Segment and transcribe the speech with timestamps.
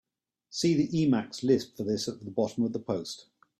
[0.49, 3.27] See the Emacs lisp for this at the bottom of the post.